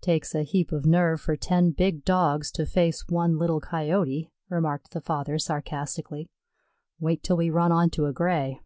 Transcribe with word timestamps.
"Takes 0.00 0.34
a 0.34 0.42
heap 0.42 0.72
of 0.72 0.84
nerve 0.84 1.20
for 1.20 1.36
ten 1.36 1.70
big 1.70 2.04
Dogs 2.04 2.50
to 2.54 2.66
face 2.66 3.06
one 3.08 3.38
little 3.38 3.60
Coyote," 3.60 4.28
remarked 4.48 4.90
the 4.90 5.00
father, 5.00 5.38
sarcastically. 5.38 6.28
"Wait 6.98 7.22
till 7.22 7.36
we 7.36 7.50
run 7.50 7.70
onto 7.70 8.06
a 8.06 8.12
Gray." 8.12 8.58